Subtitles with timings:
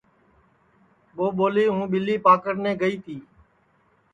[1.15, 3.15] ٻو ٻولی ہوں ٻیلی پاکڑنے گئی تی